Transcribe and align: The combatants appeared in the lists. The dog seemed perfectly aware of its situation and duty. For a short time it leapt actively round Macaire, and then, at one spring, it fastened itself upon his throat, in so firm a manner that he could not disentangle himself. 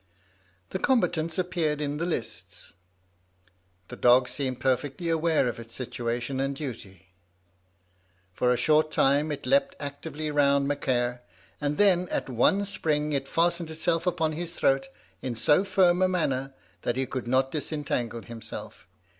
The 0.71 0.79
combatants 0.79 1.37
appeared 1.37 1.79
in 1.79 1.97
the 1.97 2.07
lists. 2.07 2.73
The 3.89 3.95
dog 3.95 4.27
seemed 4.29 4.59
perfectly 4.59 5.09
aware 5.09 5.47
of 5.47 5.59
its 5.59 5.75
situation 5.75 6.39
and 6.39 6.55
duty. 6.55 7.13
For 8.33 8.49
a 8.51 8.57
short 8.57 8.89
time 8.89 9.31
it 9.31 9.45
leapt 9.45 9.75
actively 9.79 10.31
round 10.31 10.67
Macaire, 10.67 11.21
and 11.61 11.77
then, 11.77 12.09
at 12.09 12.31
one 12.31 12.65
spring, 12.65 13.13
it 13.13 13.27
fastened 13.27 13.69
itself 13.69 14.07
upon 14.07 14.31
his 14.31 14.55
throat, 14.55 14.87
in 15.21 15.35
so 15.35 15.63
firm 15.63 16.01
a 16.01 16.07
manner 16.07 16.55
that 16.81 16.95
he 16.97 17.05
could 17.05 17.27
not 17.27 17.51
disentangle 17.51 18.23
himself. 18.23 18.87